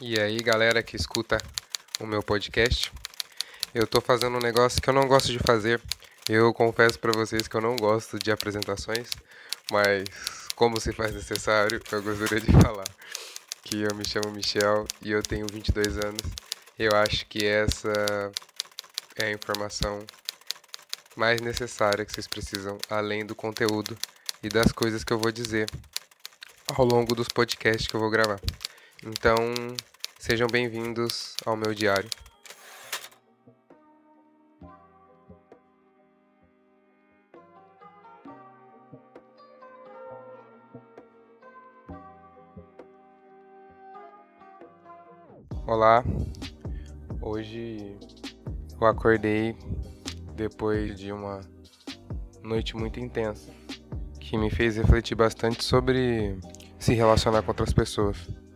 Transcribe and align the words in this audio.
E 0.00 0.16
aí, 0.20 0.36
galera 0.36 0.80
que 0.80 0.94
escuta 0.94 1.42
o 1.98 2.06
meu 2.06 2.22
podcast, 2.22 2.92
eu 3.74 3.84
tô 3.84 4.00
fazendo 4.00 4.36
um 4.36 4.40
negócio 4.40 4.80
que 4.80 4.88
eu 4.88 4.94
não 4.94 5.08
gosto 5.08 5.32
de 5.32 5.40
fazer. 5.40 5.82
Eu 6.28 6.54
confesso 6.54 6.96
para 7.00 7.10
vocês 7.10 7.48
que 7.48 7.56
eu 7.56 7.60
não 7.60 7.74
gosto 7.74 8.16
de 8.16 8.30
apresentações, 8.30 9.10
mas 9.72 10.04
como 10.54 10.80
se 10.80 10.92
faz 10.92 11.12
necessário, 11.12 11.82
eu 11.90 12.00
gostaria 12.00 12.40
de 12.40 12.52
falar 12.62 12.84
que 13.64 13.82
eu 13.82 13.92
me 13.96 14.06
chamo 14.06 14.30
Michel 14.30 14.86
e 15.02 15.10
eu 15.10 15.20
tenho 15.20 15.48
22 15.50 15.98
anos. 15.98 16.22
Eu 16.78 16.94
acho 16.94 17.26
que 17.26 17.44
essa 17.44 17.90
é 19.16 19.24
a 19.24 19.32
informação 19.32 20.06
mais 21.16 21.40
necessária 21.40 22.04
que 22.04 22.12
vocês 22.12 22.28
precisam, 22.28 22.78
além 22.88 23.26
do 23.26 23.34
conteúdo 23.34 23.98
e 24.44 24.48
das 24.48 24.70
coisas 24.70 25.02
que 25.02 25.12
eu 25.12 25.18
vou 25.18 25.32
dizer 25.32 25.68
ao 26.72 26.84
longo 26.84 27.16
dos 27.16 27.26
podcasts 27.26 27.88
que 27.88 27.96
eu 27.96 28.00
vou 28.00 28.10
gravar. 28.10 28.38
Então, 29.06 29.36
sejam 30.18 30.48
bem-vindos 30.48 31.36
ao 31.46 31.56
meu 31.56 31.72
diário. 31.72 32.10
Olá, 45.64 46.02
hoje 47.20 47.96
eu 48.80 48.84
acordei 48.84 49.54
depois 50.34 50.98
de 50.98 51.12
uma 51.12 51.40
noite 52.42 52.74
muito 52.74 52.98
intensa 52.98 53.48
que 54.18 54.36
me 54.36 54.50
fez 54.50 54.76
refletir 54.76 55.14
bastante 55.14 55.62
sobre 55.62 56.36
se 56.80 56.94
relacionar 56.94 57.42
com 57.42 57.52
outras 57.52 57.72
pessoas. 57.72 58.47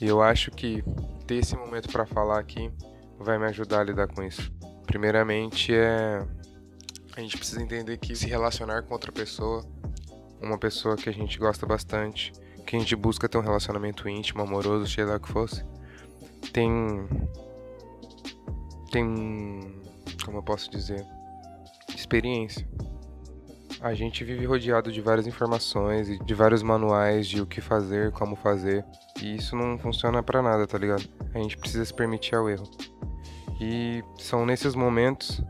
E 0.00 0.06
eu 0.06 0.22
acho 0.22 0.50
que 0.50 0.82
ter 1.26 1.36
esse 1.36 1.54
momento 1.54 1.90
para 1.90 2.06
falar 2.06 2.38
aqui 2.38 2.70
vai 3.18 3.38
me 3.38 3.46
ajudar 3.46 3.80
a 3.80 3.84
lidar 3.84 4.08
com 4.08 4.22
isso. 4.22 4.50
Primeiramente 4.86 5.74
é 5.74 6.24
a 7.16 7.20
gente 7.20 7.36
precisa 7.36 7.60
entender 7.60 7.98
que 7.98 8.14
se 8.14 8.26
relacionar 8.26 8.82
com 8.82 8.94
outra 8.94 9.12
pessoa, 9.12 9.64
uma 10.40 10.56
pessoa 10.56 10.96
que 10.96 11.08
a 11.08 11.12
gente 11.12 11.38
gosta 11.38 11.66
bastante, 11.66 12.32
que 12.66 12.76
a 12.76 12.78
gente 12.78 12.94
busca 12.96 13.28
ter 13.28 13.36
um 13.36 13.42
relacionamento 13.42 14.08
íntimo, 14.08 14.42
amoroso, 14.42 14.86
seja 14.86 15.06
lá 15.06 15.16
o 15.16 15.20
que 15.20 15.28
fosse, 15.28 15.64
tem 16.52 17.06
tem 18.90 19.82
como 20.24 20.38
eu 20.38 20.42
posso 20.42 20.70
dizer, 20.70 21.04
experiência. 21.94 22.66
A 23.82 23.94
gente 23.94 24.24
vive 24.24 24.44
rodeado 24.44 24.92
de 24.92 25.00
várias 25.00 25.26
informações 25.26 26.10
e 26.10 26.18
de 26.18 26.34
vários 26.34 26.62
manuais 26.62 27.26
de 27.26 27.40
o 27.40 27.46
que 27.46 27.62
fazer, 27.62 28.12
como 28.12 28.36
fazer, 28.36 28.84
e 29.22 29.36
isso 29.36 29.56
não 29.56 29.78
funciona 29.78 30.22
para 30.22 30.42
nada, 30.42 30.66
tá 30.66 30.76
ligado? 30.76 31.08
A 31.34 31.38
gente 31.38 31.56
precisa 31.56 31.84
se 31.86 31.94
permitir 31.94 32.34
ao 32.34 32.48
erro. 32.48 32.70
E 33.58 34.04
são 34.18 34.44
nesses 34.44 34.74
momentos 34.74 35.42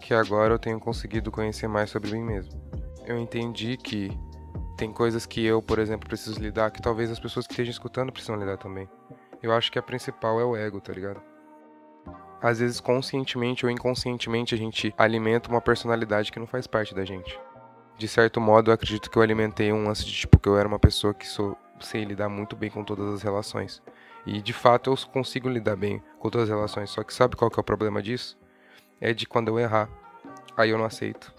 que 0.00 0.14
agora 0.14 0.54
eu 0.54 0.58
tenho 0.58 0.80
conseguido 0.80 1.30
conhecer 1.30 1.68
mais 1.68 1.90
sobre 1.90 2.10
mim 2.12 2.22
mesmo. 2.22 2.58
Eu 3.04 3.18
entendi 3.18 3.76
que 3.76 4.10
tem 4.78 4.90
coisas 4.90 5.26
que 5.26 5.44
eu, 5.44 5.60
por 5.60 5.78
exemplo, 5.78 6.08
preciso 6.08 6.40
lidar 6.40 6.70
que 6.70 6.80
talvez 6.80 7.10
as 7.10 7.20
pessoas 7.20 7.46
que 7.46 7.52
estejam 7.52 7.72
escutando 7.72 8.10
precisam 8.10 8.36
lidar 8.36 8.56
também. 8.56 8.88
Eu 9.42 9.52
acho 9.52 9.70
que 9.70 9.78
a 9.78 9.82
principal 9.82 10.40
é 10.40 10.44
o 10.44 10.56
ego, 10.56 10.80
tá 10.80 10.94
ligado? 10.94 11.20
às 12.42 12.58
vezes 12.58 12.80
conscientemente 12.80 13.66
ou 13.66 13.70
inconscientemente 13.70 14.54
a 14.54 14.58
gente 14.58 14.94
alimenta 14.96 15.50
uma 15.50 15.60
personalidade 15.60 16.32
que 16.32 16.38
não 16.38 16.46
faz 16.46 16.66
parte 16.66 16.94
da 16.94 17.04
gente. 17.04 17.38
De 18.00 18.08
certo 18.08 18.40
modo, 18.40 18.70
eu 18.70 18.74
acredito 18.74 19.10
que 19.10 19.18
eu 19.18 19.22
alimentei 19.22 19.70
um 19.74 19.84
lance 19.84 20.06
de 20.06 20.12
tipo 20.14 20.38
que 20.38 20.48
eu 20.48 20.56
era 20.56 20.66
uma 20.66 20.78
pessoa 20.78 21.12
que 21.12 21.26
sou, 21.26 21.54
sei 21.80 22.02
lidar 22.02 22.30
muito 22.30 22.56
bem 22.56 22.70
com 22.70 22.82
todas 22.82 23.12
as 23.12 23.22
relações. 23.22 23.82
E 24.24 24.40
de 24.40 24.54
fato 24.54 24.90
eu 24.90 24.96
consigo 25.12 25.50
lidar 25.50 25.76
bem 25.76 26.02
com 26.18 26.30
todas 26.30 26.48
as 26.48 26.56
relações, 26.56 26.88
só 26.88 27.02
que 27.02 27.12
sabe 27.12 27.36
qual 27.36 27.50
que 27.50 27.60
é 27.60 27.60
o 27.60 27.62
problema 27.62 28.02
disso? 28.02 28.38
É 29.02 29.12
de 29.12 29.26
quando 29.26 29.48
eu 29.48 29.58
errar. 29.58 29.86
Aí 30.56 30.70
eu 30.70 30.78
não 30.78 30.86
aceito. 30.86 31.30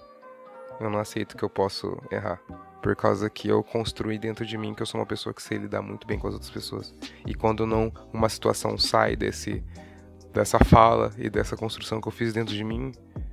Eu 0.80 0.88
não 0.88 1.00
aceito 1.00 1.36
que 1.36 1.42
eu 1.42 1.50
posso 1.50 2.00
errar. 2.12 2.40
Por 2.80 2.96
causa 2.96 3.28
que 3.28 3.48
eu 3.48 3.64
construí 3.64 4.20
dentro 4.20 4.46
de 4.46 4.56
mim 4.56 4.76
que 4.76 4.84
eu 4.84 4.86
sou 4.86 5.02
uma 5.02 5.08
pessoa 5.08 5.34
que 5.34 5.42
sei 5.42 5.58
lidar 5.58 5.82
muito 5.82 6.06
bem 6.06 6.20
com 6.20 6.28
as 6.28 6.36
outras 6.36 6.52
pessoas. 6.52 6.94
E 7.26 7.34
quando 7.34 7.66
não 7.66 7.92
uma 8.14 8.30
situação 8.30 8.78
sai 8.78 9.16
desse 9.16 9.64
dessa 10.32 10.60
fala 10.60 11.12
e 11.18 11.28
dessa 11.28 11.58
construção 11.58 12.00
que 12.00 12.08
eu 12.08 12.12
fiz 12.12 12.32
dentro 12.34 12.54
de 12.54 12.64
mim, 12.64 12.92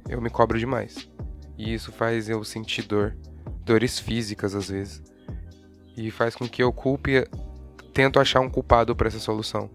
eu 0.08 0.18
me 0.18 0.30
cobro 0.30 0.58
demais. 0.58 1.10
E 1.58 1.74
isso 1.74 1.90
faz 1.90 2.28
eu 2.28 2.42
sentir 2.44 2.82
dor, 2.82 3.16
dores 3.64 3.98
físicas 3.98 4.54
às 4.54 4.70
vezes. 4.70 5.02
E 5.96 6.10
faz 6.10 6.36
com 6.36 6.48
que 6.48 6.62
eu 6.62 6.72
culpe, 6.72 7.28
tento 7.92 8.20
achar 8.20 8.40
um 8.40 8.48
culpado 8.48 8.94
para 8.94 9.08
essa 9.08 9.18
solução. 9.18 9.68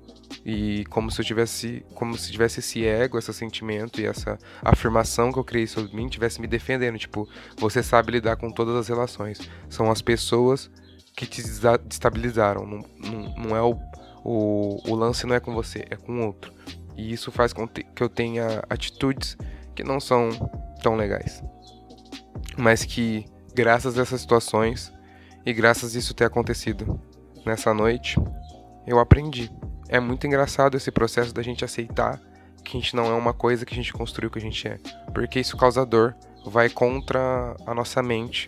E 0.45 0.85
como 0.85 1.11
se 1.11 1.21
eu 1.21 1.25
tivesse, 1.25 1.85
como 1.94 2.17
se 2.17 2.31
tivesse 2.31 2.59
esse 2.59 2.85
ego, 2.85 3.19
esse 3.19 3.33
sentimento 3.33 3.99
e 3.99 4.05
essa 4.05 4.38
afirmação 4.61 5.31
que 5.31 5.38
eu 5.38 5.44
criei 5.44 5.67
sobre 5.67 5.95
mim 5.95 6.07
tivesse 6.07 6.41
me 6.41 6.47
defendendo, 6.47 6.97
tipo, 6.97 7.27
você 7.57 7.83
sabe 7.83 8.13
lidar 8.13 8.38
com 8.38 8.50
todas 8.50 8.75
as 8.75 8.88
relações. 8.88 9.39
São 9.69 9.91
as 9.91 10.01
pessoas 10.01 10.71
que 11.15 11.25
te 11.25 11.44
destabilizaram, 11.85 12.65
não, 12.65 12.79
não, 12.97 13.35
não 13.38 13.55
é 13.55 13.61
o, 13.61 13.77
o, 14.23 14.89
o 14.89 14.95
lance 14.95 15.27
não 15.27 15.35
é 15.35 15.39
com 15.39 15.53
você, 15.53 15.85
é 15.89 15.95
com 15.95 16.25
outro. 16.25 16.51
E 16.95 17.11
isso 17.11 17.31
faz 17.31 17.53
com 17.53 17.67
que 17.67 18.01
eu 18.01 18.09
tenha 18.09 18.63
atitudes 18.69 19.38
que 19.75 19.83
não 19.83 20.00
são 20.00 20.29
tão 20.81 20.95
legais. 20.95 21.44
Mas 22.58 22.86
que, 22.86 23.25
graças 23.53 23.97
a 23.97 24.02
essas 24.02 24.22
situações 24.22 24.94
e 25.46 25.53
graças 25.53 25.96
a 25.96 26.00
isso 26.00 26.14
ter 26.14 26.25
acontecido 26.25 27.00
nessa 27.46 27.74
noite, 27.74 28.18
eu 28.86 29.00
aprendi. 29.00 29.52
É 29.90 30.00
muito 30.00 30.25
engraçado 30.25 30.78
esse 30.78 30.92
processo 30.92 31.34
da 31.34 31.42
gente 31.42 31.66
aceitar 31.66 32.19
que 32.63 32.78
a 32.78 32.80
gente 32.80 32.96
não 32.96 33.06
é 33.06 33.13
uma 33.13 33.34
coisa 33.34 33.66
que 33.66 33.74
a 33.74 33.75
gente 33.75 33.92
construiu 33.92 34.31
que 34.31 34.40
a 34.40 34.42
gente 34.42 34.68
é. 34.68 34.80
Porque 35.13 35.40
isso 35.40 35.58
causa 35.58 35.86
dor, 35.86 36.16
vai 36.46 36.69
contra 36.69 37.56
a 37.66 37.74
nossa 37.74 38.02
mente. 38.02 38.47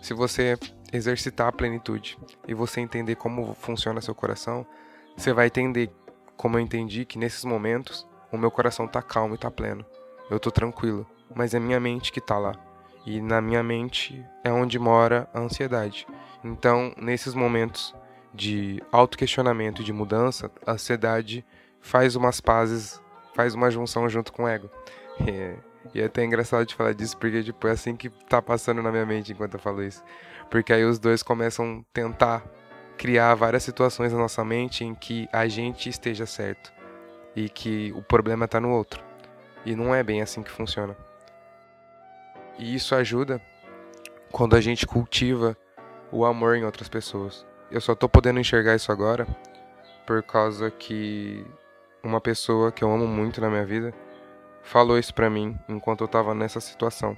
Se 0.00 0.14
você 0.14 0.56
exercitar 0.92 1.48
a 1.48 1.52
plenitude 1.52 2.16
e 2.46 2.54
você 2.54 2.80
entender 2.80 3.16
como 3.16 3.54
funciona 3.54 4.00
seu 4.00 4.14
coração, 4.14 4.64
você 5.16 5.32
vai 5.32 5.46
entender 5.46 5.90
como 6.36 6.56
eu 6.56 6.60
entendi 6.60 7.04
que 7.04 7.18
nesses 7.18 7.44
momentos 7.44 8.06
o 8.30 8.38
meu 8.38 8.50
coração 8.50 8.86
tá 8.86 9.02
calmo 9.02 9.34
e 9.34 9.38
tá 9.38 9.50
pleno. 9.50 9.84
Eu 10.30 10.38
tô 10.38 10.50
tranquilo, 10.50 11.06
mas 11.34 11.54
é 11.54 11.60
minha 11.60 11.80
mente 11.80 12.12
que 12.12 12.20
tá 12.20 12.38
lá. 12.38 12.52
E 13.06 13.20
na 13.20 13.40
minha 13.40 13.62
mente 13.62 14.24
é 14.42 14.50
onde 14.50 14.78
mora 14.78 15.28
a 15.32 15.40
ansiedade. 15.40 16.06
Então, 16.42 16.92
nesses 16.96 17.34
momentos 17.34 17.94
de 18.32 18.82
autoquestionamento 18.90 19.82
e 19.82 19.84
de 19.84 19.92
mudança, 19.92 20.50
a 20.66 20.72
ansiedade 20.72 21.44
faz 21.80 22.16
umas 22.16 22.40
pazes, 22.40 23.00
faz 23.34 23.54
uma 23.54 23.70
junção 23.70 24.08
junto 24.08 24.32
com 24.32 24.44
o 24.44 24.48
ego. 24.48 24.70
É, 25.28 25.54
e 25.94 26.00
é 26.00 26.06
até 26.06 26.24
engraçado 26.24 26.66
de 26.66 26.74
falar 26.74 26.92
disso, 26.92 27.16
porque 27.16 27.40
tipo, 27.40 27.68
é 27.68 27.70
assim 27.70 27.94
que 27.94 28.10
tá 28.28 28.42
passando 28.42 28.82
na 28.82 28.90
minha 28.90 29.06
mente 29.06 29.30
enquanto 29.30 29.54
eu 29.54 29.60
falo 29.60 29.80
isso. 29.80 30.02
Porque 30.50 30.72
aí 30.72 30.84
os 30.84 30.98
dois 30.98 31.22
começam 31.22 31.84
a 31.88 31.94
tentar 31.94 32.42
criar 32.98 33.34
várias 33.36 33.62
situações 33.62 34.12
na 34.12 34.18
nossa 34.18 34.44
mente 34.44 34.84
em 34.84 34.92
que 34.92 35.28
a 35.32 35.46
gente 35.46 35.88
esteja 35.88 36.26
certo 36.26 36.72
e 37.36 37.48
que 37.48 37.92
o 37.94 38.02
problema 38.02 38.44
está 38.44 38.60
no 38.60 38.70
outro. 38.70 39.04
E 39.64 39.74
não 39.74 39.94
é 39.94 40.02
bem 40.02 40.20
assim 40.20 40.42
que 40.42 40.50
funciona. 40.50 40.96
E 42.58 42.74
isso 42.74 42.94
ajuda 42.94 43.40
quando 44.30 44.56
a 44.56 44.60
gente 44.60 44.86
cultiva 44.86 45.56
o 46.10 46.24
amor 46.24 46.56
em 46.56 46.64
outras 46.64 46.88
pessoas. 46.88 47.46
Eu 47.70 47.80
só 47.80 47.94
tô 47.94 48.08
podendo 48.08 48.40
enxergar 48.40 48.74
isso 48.74 48.92
agora 48.92 49.26
por 50.06 50.22
causa 50.22 50.70
que 50.70 51.44
uma 52.02 52.20
pessoa 52.20 52.70
que 52.70 52.84
eu 52.84 52.92
amo 52.92 53.06
muito 53.06 53.40
na 53.40 53.48
minha 53.48 53.64
vida 53.64 53.92
falou 54.62 54.98
isso 54.98 55.14
pra 55.14 55.30
mim 55.30 55.56
enquanto 55.68 56.02
eu 56.02 56.08
tava 56.08 56.34
nessa 56.34 56.60
situação. 56.60 57.16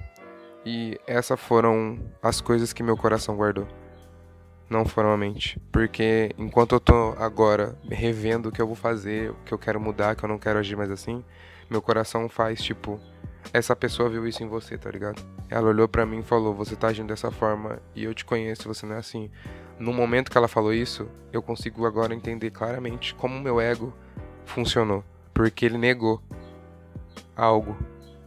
E 0.65 0.99
essas 1.05 1.39
foram 1.39 1.99
as 2.21 2.41
coisas 2.41 2.73
que 2.73 2.83
meu 2.83 2.97
coração 2.97 3.35
guardou 3.35 3.67
não 4.69 4.85
formalmente. 4.85 5.59
Porque 5.71 6.31
enquanto 6.37 6.73
eu 6.75 6.79
tô 6.79 7.15
agora 7.17 7.77
revendo 7.89 8.49
o 8.49 8.51
que 8.51 8.61
eu 8.61 8.67
vou 8.67 8.75
fazer, 8.75 9.31
o 9.31 9.35
que 9.45 9.53
eu 9.53 9.59
quero 9.59 9.79
mudar, 9.79 10.15
que 10.15 10.23
eu 10.23 10.29
não 10.29 10.37
quero 10.37 10.59
agir 10.59 10.75
mais 10.75 10.91
assim, 10.91 11.23
meu 11.69 11.81
coração 11.81 12.27
faz 12.29 12.61
tipo, 12.61 12.99
essa 13.53 13.75
pessoa 13.75 14.09
viu 14.09 14.27
isso 14.27 14.43
em 14.43 14.47
você, 14.47 14.77
tá 14.77 14.89
ligado? 14.89 15.21
Ela 15.49 15.69
olhou 15.69 15.87
para 15.87 16.05
mim 16.05 16.19
e 16.19 16.23
falou: 16.23 16.53
"Você 16.53 16.75
tá 16.75 16.87
agindo 16.87 17.07
dessa 17.07 17.31
forma 17.31 17.79
e 17.95 18.03
eu 18.03 18.13
te 18.13 18.25
conheço, 18.25 18.67
você 18.67 18.85
não 18.85 18.95
é 18.95 18.99
assim". 18.99 19.29
No 19.79 19.93
momento 19.93 20.31
que 20.31 20.37
ela 20.37 20.47
falou 20.47 20.73
isso, 20.73 21.07
eu 21.31 21.41
consigo 21.41 21.85
agora 21.85 22.13
entender 22.13 22.51
claramente 22.51 23.13
como 23.13 23.37
o 23.37 23.41
meu 23.41 23.61
ego 23.61 23.93
funcionou, 24.45 25.03
porque 25.33 25.65
ele 25.65 25.77
negou 25.77 26.21
algo 27.35 27.77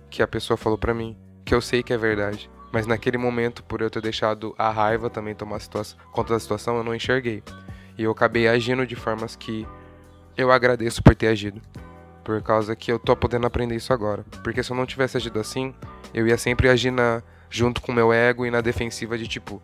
que 0.08 0.22
a 0.22 0.28
pessoa 0.28 0.56
falou 0.56 0.78
para 0.78 0.94
mim, 0.94 1.16
que 1.44 1.54
eu 1.54 1.60
sei 1.60 1.82
que 1.82 1.92
é 1.92 1.98
verdade. 1.98 2.50
Mas 2.72 2.86
naquele 2.86 3.18
momento, 3.18 3.64
por 3.64 3.80
eu 3.80 3.90
ter 3.90 4.00
deixado 4.00 4.54
a 4.56 4.70
raiva 4.70 5.10
também 5.10 5.34
tomar 5.34 5.58
situação, 5.58 5.98
conta 6.12 6.34
da 6.34 6.40
situação, 6.40 6.76
eu 6.76 6.84
não 6.84 6.94
enxerguei. 6.94 7.42
E 7.98 8.04
eu 8.04 8.12
acabei 8.12 8.46
agindo 8.46 8.86
de 8.86 8.94
formas 8.94 9.34
que 9.34 9.66
eu 10.36 10.52
agradeço 10.52 11.02
por 11.02 11.14
ter 11.14 11.26
agido. 11.26 11.60
Por 12.24 12.42
causa 12.42 12.76
que 12.76 12.92
eu 12.92 12.98
tô 12.98 13.16
podendo 13.16 13.46
aprender 13.46 13.76
isso 13.76 13.92
agora. 13.92 14.24
Porque 14.44 14.62
se 14.62 14.70
eu 14.70 14.76
não 14.76 14.86
tivesse 14.86 15.16
agido 15.16 15.40
assim, 15.40 15.74
eu 16.12 16.26
ia 16.26 16.36
sempre 16.36 16.68
agir 16.68 16.90
na, 16.90 17.22
junto 17.48 17.80
com 17.80 17.92
o 17.92 17.94
meu 17.94 18.12
ego 18.12 18.46
e 18.46 18.50
na 18.50 18.60
defensiva 18.60 19.16
de 19.16 19.26
tipo, 19.26 19.62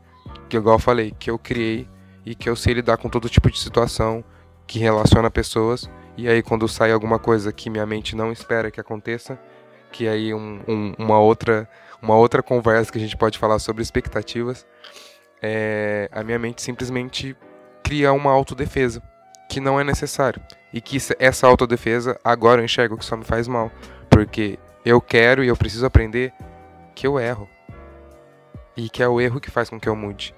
que 0.48 0.56
igual 0.56 0.76
eu 0.76 0.80
falei, 0.80 1.14
que 1.18 1.30
eu 1.30 1.38
criei 1.38 1.88
e 2.24 2.34
que 2.34 2.48
eu 2.48 2.56
sei 2.56 2.74
lidar 2.74 2.96
com 2.96 3.08
todo 3.08 3.28
tipo 3.28 3.50
de 3.50 3.58
situação 3.58 4.24
que 4.66 4.78
relaciona 4.78 5.30
pessoas. 5.30 5.88
E 6.16 6.28
aí 6.28 6.42
quando 6.42 6.66
sai 6.66 6.92
alguma 6.92 7.18
coisa 7.18 7.52
que 7.52 7.70
minha 7.70 7.86
mente 7.86 8.16
não 8.16 8.32
espera 8.32 8.70
que 8.70 8.80
aconteça, 8.80 9.38
que 9.92 10.08
aí 10.08 10.34
um, 10.34 10.60
um, 10.66 10.94
uma 10.98 11.18
outra 11.18 11.68
uma 12.02 12.14
outra 12.14 12.42
conversa 12.42 12.92
que 12.92 12.98
a 12.98 13.00
gente 13.00 13.16
pode 13.16 13.38
falar 13.38 13.58
sobre 13.58 13.82
expectativas, 13.82 14.66
é, 15.42 16.08
a 16.12 16.22
minha 16.22 16.38
mente 16.38 16.62
simplesmente 16.62 17.36
cria 17.82 18.12
uma 18.12 18.30
autodefesa 18.30 19.02
que 19.48 19.60
não 19.60 19.78
é 19.80 19.84
necessário 19.84 20.42
e 20.72 20.80
que 20.80 20.98
essa 21.18 21.46
autodefesa 21.46 22.18
agora 22.22 22.60
eu 22.60 22.64
enxergo 22.64 22.98
que 22.98 23.04
só 23.04 23.16
me 23.16 23.24
faz 23.24 23.48
mal, 23.48 23.70
porque 24.10 24.58
eu 24.84 25.00
quero 25.00 25.42
e 25.42 25.48
eu 25.48 25.56
preciso 25.56 25.86
aprender 25.86 26.32
que 26.94 27.06
eu 27.06 27.18
erro 27.18 27.48
e 28.76 28.88
que 28.88 29.02
é 29.02 29.08
o 29.08 29.20
erro 29.20 29.40
que 29.40 29.50
faz 29.50 29.70
com 29.70 29.80
que 29.80 29.88
eu 29.88 29.96
mude. 29.96 30.34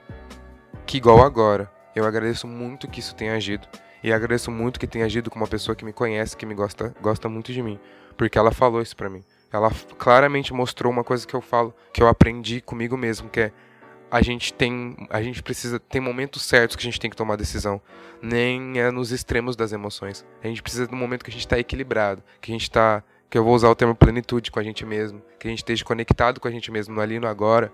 Que 0.86 0.96
igual 0.96 1.22
agora, 1.22 1.70
eu 1.94 2.04
agradeço 2.04 2.46
muito 2.46 2.88
que 2.88 3.00
isso 3.00 3.14
tenha 3.14 3.34
agido. 3.34 3.66
E 4.02 4.12
agradeço 4.12 4.50
muito 4.50 4.78
que 4.78 4.86
tenha 4.86 5.04
agido 5.04 5.28
com 5.28 5.36
uma 5.36 5.48
pessoa 5.48 5.74
que 5.74 5.84
me 5.84 5.92
conhece, 5.92 6.36
que 6.36 6.46
me 6.46 6.54
gosta, 6.54 6.94
gosta 7.00 7.28
muito 7.28 7.52
de 7.52 7.60
mim. 7.62 7.80
Porque 8.16 8.38
ela 8.38 8.52
falou 8.52 8.80
isso 8.80 8.96
pra 8.96 9.10
mim. 9.10 9.24
Ela 9.52 9.70
claramente 9.98 10.52
mostrou 10.52 10.92
uma 10.92 11.02
coisa 11.02 11.26
que 11.26 11.34
eu 11.34 11.40
falo, 11.40 11.74
que 11.92 12.02
eu 12.02 12.06
aprendi 12.06 12.60
comigo 12.60 12.96
mesmo, 12.96 13.28
que 13.28 13.40
é 13.40 13.52
a 14.10 14.22
gente 14.22 14.52
tem, 14.52 14.96
a 15.10 15.22
gente 15.22 15.42
precisa 15.42 15.78
tem 15.78 16.00
momentos 16.00 16.42
certos 16.42 16.76
que 16.76 16.82
a 16.82 16.84
gente 16.84 17.00
tem 17.00 17.10
que 17.10 17.16
tomar 17.16 17.36
decisão, 17.36 17.80
nem 18.22 18.78
é 18.78 18.90
nos 18.90 19.12
extremos 19.12 19.54
das 19.54 19.72
emoções. 19.72 20.24
A 20.42 20.48
gente 20.48 20.62
precisa 20.62 20.86
do 20.86 20.96
momento 20.96 21.24
que 21.24 21.30
a 21.30 21.32
gente 21.32 21.46
está 21.46 21.58
equilibrado, 21.58 22.22
que 22.40 22.50
a 22.50 22.54
gente 22.54 22.62
está, 22.62 23.02
que 23.28 23.36
eu 23.36 23.44
vou 23.44 23.54
usar 23.54 23.68
o 23.68 23.74
termo 23.74 23.94
plenitude 23.94 24.50
com 24.50 24.58
a 24.58 24.62
gente 24.62 24.84
mesmo, 24.84 25.22
que 25.38 25.46
a 25.46 25.50
gente 25.50 25.60
esteja 25.60 25.84
conectado 25.84 26.40
com 26.40 26.48
a 26.48 26.50
gente 26.50 26.70
mesmo 26.70 26.94
no 26.94 27.00
ali 27.00 27.18
no 27.18 27.26
agora, 27.26 27.70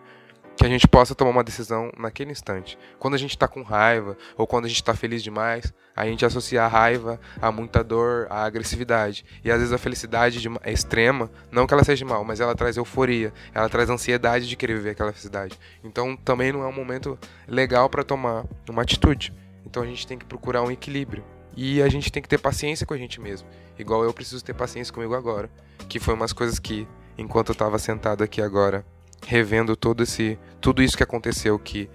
que 0.56 0.64
a 0.64 0.68
gente 0.68 0.86
possa 0.86 1.14
tomar 1.14 1.30
uma 1.30 1.44
decisão 1.44 1.90
naquele 1.98 2.32
instante. 2.32 2.78
Quando 2.98 3.14
a 3.14 3.18
gente 3.18 3.30
está 3.30 3.48
com 3.48 3.62
raiva 3.62 4.16
ou 4.36 4.46
quando 4.46 4.66
a 4.66 4.68
gente 4.68 4.76
está 4.76 4.94
feliz 4.94 5.22
demais, 5.22 5.72
a 5.96 6.06
gente 6.06 6.24
associa 6.24 6.64
a 6.64 6.68
raiva 6.68 7.20
a 7.40 7.50
muita 7.50 7.82
dor, 7.82 8.26
a 8.30 8.44
agressividade. 8.44 9.24
E 9.44 9.50
às 9.50 9.58
vezes 9.58 9.72
a 9.72 9.78
felicidade 9.78 10.40
de, 10.40 10.48
é 10.62 10.72
extrema, 10.72 11.30
não 11.50 11.66
que 11.66 11.74
ela 11.74 11.84
seja 11.84 12.04
mal, 12.04 12.24
mas 12.24 12.40
ela 12.40 12.54
traz 12.54 12.76
euforia, 12.76 13.32
ela 13.52 13.68
traz 13.68 13.90
ansiedade 13.90 14.48
de 14.48 14.56
querer 14.56 14.74
viver 14.74 14.90
aquela 14.90 15.12
felicidade. 15.12 15.58
Então 15.82 16.16
também 16.16 16.52
não 16.52 16.62
é 16.62 16.66
um 16.66 16.72
momento 16.72 17.18
legal 17.46 17.88
para 17.88 18.04
tomar 18.04 18.44
uma 18.68 18.82
atitude. 18.82 19.32
Então 19.66 19.82
a 19.82 19.86
gente 19.86 20.06
tem 20.06 20.18
que 20.18 20.24
procurar 20.24 20.62
um 20.62 20.70
equilíbrio. 20.70 21.24
E 21.56 21.80
a 21.82 21.88
gente 21.88 22.10
tem 22.10 22.22
que 22.22 22.28
ter 22.28 22.38
paciência 22.38 22.84
com 22.84 22.94
a 22.94 22.98
gente 22.98 23.20
mesmo. 23.20 23.48
Igual 23.78 24.02
eu 24.04 24.12
preciso 24.12 24.44
ter 24.44 24.54
paciência 24.54 24.92
comigo 24.92 25.14
agora. 25.14 25.48
Que 25.88 26.00
foi 26.00 26.14
umas 26.14 26.32
coisas 26.32 26.58
que, 26.58 26.86
enquanto 27.16 27.50
eu 27.50 27.52
estava 27.52 27.78
sentado 27.78 28.24
aqui 28.24 28.42
agora, 28.42 28.84
revendo 29.26 29.76
todo 29.76 30.02
esse 30.02 30.38
tudo 30.60 30.82
isso 30.82 30.96
que 30.96 31.02
aconteceu 31.02 31.58
que 31.58 31.88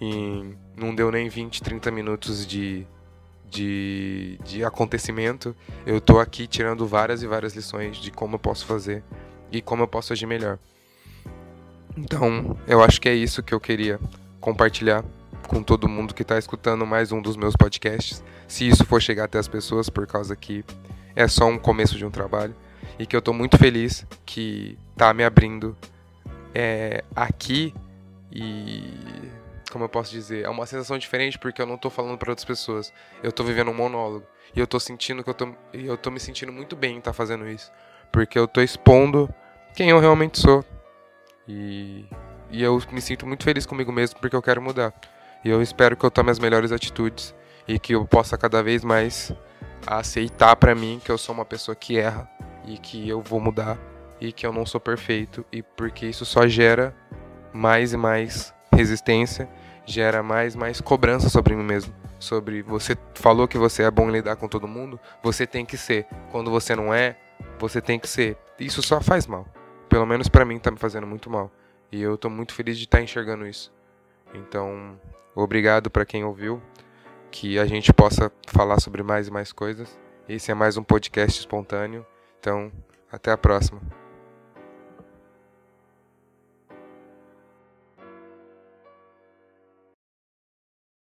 em, 0.00 0.56
não 0.76 0.94
deu 0.94 1.10
nem 1.10 1.28
20, 1.28 1.62
30 1.62 1.90
minutos 1.90 2.46
de, 2.46 2.86
de, 3.48 4.38
de 4.44 4.64
acontecimento, 4.64 5.54
eu 5.84 6.00
tô 6.00 6.18
aqui 6.18 6.46
tirando 6.46 6.86
várias 6.86 7.22
e 7.22 7.26
várias 7.26 7.54
lições 7.54 7.98
de 7.98 8.10
como 8.10 8.36
eu 8.36 8.38
posso 8.38 8.64
fazer 8.64 9.04
e 9.52 9.60
como 9.60 9.82
eu 9.82 9.88
posso 9.88 10.12
agir 10.12 10.26
melhor. 10.26 10.58
Então, 11.96 12.56
eu 12.66 12.82
acho 12.82 13.00
que 13.00 13.08
é 13.08 13.14
isso 13.14 13.42
que 13.42 13.52
eu 13.52 13.60
queria 13.60 14.00
compartilhar 14.40 15.04
com 15.46 15.62
todo 15.62 15.88
mundo 15.88 16.14
que 16.14 16.22
está 16.22 16.38
escutando 16.38 16.86
mais 16.86 17.12
um 17.12 17.20
dos 17.20 17.36
meus 17.36 17.54
podcasts. 17.54 18.22
Se 18.48 18.66
isso 18.66 18.84
for 18.86 19.02
chegar 19.02 19.24
até 19.24 19.38
as 19.38 19.48
pessoas, 19.48 19.90
por 19.90 20.06
causa 20.06 20.34
que 20.34 20.64
é 21.14 21.26
só 21.28 21.46
um 21.46 21.58
começo 21.58 21.98
de 21.98 22.04
um 22.04 22.10
trabalho. 22.10 22.54
E 22.98 23.06
que 23.06 23.16
eu 23.16 23.18
estou 23.18 23.34
muito 23.34 23.58
feliz 23.58 24.06
que 24.24 24.78
tá 24.96 25.12
me 25.12 25.24
abrindo 25.24 25.76
é, 26.54 27.04
aqui 27.14 27.74
e 28.32 28.94
como 29.70 29.84
eu 29.84 29.88
posso 29.88 30.10
dizer, 30.10 30.44
é 30.44 30.48
uma 30.48 30.66
sensação 30.66 30.98
diferente 30.98 31.38
porque 31.38 31.62
eu 31.62 31.66
não 31.66 31.78
tô 31.78 31.88
falando 31.88 32.18
para 32.18 32.30
outras 32.30 32.44
pessoas. 32.44 32.92
Eu 33.22 33.32
tô 33.32 33.44
vivendo 33.44 33.70
um 33.70 33.74
monólogo 33.74 34.26
e 34.54 34.60
eu 34.60 34.66
tô 34.66 34.80
sentindo 34.80 35.22
que 35.22 35.30
eu 35.30 35.34
tô 35.34 35.48
eu 35.72 35.96
tô 35.96 36.10
me 36.10 36.18
sentindo 36.18 36.52
muito 36.52 36.74
bem 36.74 36.96
em 36.96 36.98
estar 36.98 37.10
tá 37.12 37.14
fazendo 37.14 37.48
isso, 37.48 37.70
porque 38.12 38.38
eu 38.38 38.48
tô 38.48 38.60
expondo 38.60 39.32
quem 39.74 39.90
eu 39.90 40.00
realmente 40.00 40.40
sou. 40.40 40.64
E 41.48 42.04
e 42.50 42.62
eu 42.62 42.82
me 42.90 43.00
sinto 43.00 43.26
muito 43.26 43.44
feliz 43.44 43.64
comigo 43.64 43.92
mesmo 43.92 44.18
porque 44.20 44.34
eu 44.34 44.42
quero 44.42 44.60
mudar. 44.60 44.92
E 45.44 45.48
eu 45.48 45.62
espero 45.62 45.96
que 45.96 46.04
eu 46.04 46.10
tome 46.10 46.30
as 46.30 46.38
melhores 46.38 46.72
atitudes 46.72 47.34
e 47.66 47.78
que 47.78 47.94
eu 47.94 48.04
possa 48.04 48.36
cada 48.36 48.62
vez 48.62 48.84
mais 48.84 49.32
aceitar 49.86 50.56
para 50.56 50.74
mim 50.74 51.00
que 51.02 51.10
eu 51.10 51.16
sou 51.16 51.34
uma 51.34 51.44
pessoa 51.44 51.74
que 51.74 51.96
erra 51.96 52.28
e 52.66 52.76
que 52.76 53.08
eu 53.08 53.22
vou 53.22 53.40
mudar 53.40 53.78
e 54.20 54.32
que 54.32 54.46
eu 54.46 54.52
não 54.52 54.66
sou 54.66 54.80
perfeito 54.80 55.44
e 55.50 55.62
porque 55.62 56.06
isso 56.06 56.24
só 56.24 56.46
gera 56.46 56.94
mais 57.52 57.92
e 57.92 57.96
mais 57.96 58.54
resistência, 58.72 59.48
gera 59.86 60.22
mais 60.22 60.54
e 60.54 60.58
mais 60.58 60.80
cobrança 60.80 61.28
sobre 61.28 61.54
mim 61.54 61.64
mesmo. 61.64 61.94
Sobre 62.18 62.62
você 62.62 62.96
falou 63.14 63.48
que 63.48 63.56
você 63.56 63.82
é 63.82 63.90
bom 63.90 64.08
em 64.08 64.12
lidar 64.12 64.36
com 64.36 64.46
todo 64.46 64.68
mundo, 64.68 65.00
você 65.22 65.46
tem 65.46 65.64
que 65.64 65.76
ser. 65.76 66.06
Quando 66.30 66.50
você 66.50 66.76
não 66.76 66.92
é, 66.92 67.16
você 67.58 67.80
tem 67.80 67.98
que 67.98 68.08
ser. 68.08 68.36
Isso 68.58 68.82
só 68.82 69.00
faz 69.00 69.26
mal. 69.26 69.46
Pelo 69.88 70.06
menos 70.06 70.28
para 70.28 70.44
mim 70.44 70.58
tá 70.58 70.70
me 70.70 70.76
fazendo 70.76 71.06
muito 71.06 71.30
mal. 71.30 71.50
E 71.90 72.00
eu 72.00 72.18
tô 72.18 72.28
muito 72.28 72.52
feliz 72.52 72.76
de 72.76 72.84
estar 72.84 72.98
tá 72.98 73.04
enxergando 73.04 73.46
isso. 73.46 73.72
Então, 74.34 75.00
obrigado 75.34 75.90
para 75.90 76.04
quem 76.04 76.22
ouviu, 76.22 76.62
que 77.30 77.58
a 77.58 77.64
gente 77.64 77.92
possa 77.92 78.30
falar 78.46 78.78
sobre 78.80 79.02
mais 79.02 79.28
e 79.28 79.30
mais 79.30 79.50
coisas. 79.50 79.98
Esse 80.28 80.52
é 80.52 80.54
mais 80.54 80.76
um 80.76 80.84
podcast 80.84 81.40
espontâneo. 81.40 82.06
Então, 82.38 82.70
até 83.10 83.32
a 83.32 83.36
próxima. 83.38 83.80